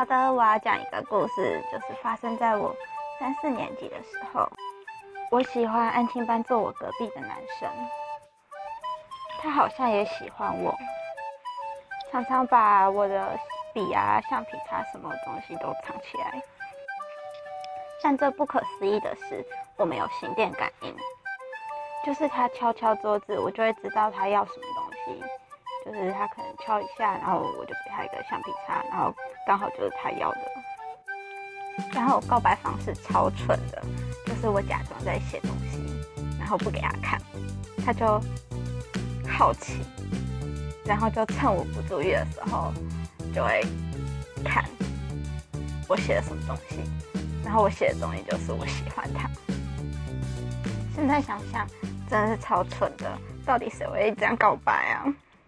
[0.00, 2.74] 好的，我要讲一个故事，就是发生在我
[3.18, 4.50] 三四年级的时候。
[5.30, 7.68] 我喜欢安亲班坐我隔壁的男生，
[9.42, 10.74] 他好像也喜欢我，
[12.10, 13.38] 常常把我的
[13.74, 16.42] 笔啊、橡皮擦什么东西都藏起来。
[18.02, 19.44] 但这不可思议的是，
[19.76, 20.96] 我没有心电感应，
[22.06, 25.22] 就是他敲敲桌子，我就会知道他要什么东西。
[25.82, 29.10] 就是他可能敲一下，然后我就给他一个橡皮擦，然后
[29.50, 30.38] 刚好就是他要的。
[31.92, 33.82] 然后告白方式超蠢的，
[34.24, 35.82] 就是我假装在写东西，
[36.38, 37.20] 然后不给他看，
[37.84, 38.06] 他就
[39.28, 39.80] 好奇，
[40.84, 42.72] 然后就趁我不注意的时候，
[43.34, 43.60] 就会
[44.44, 44.64] 看
[45.88, 46.88] 我写的什么东西。
[47.44, 49.28] 然后我写的东西就是我喜欢他。
[50.94, 51.66] 现在想想，
[52.08, 55.12] 真的是超蠢的，到底谁会这样告白啊？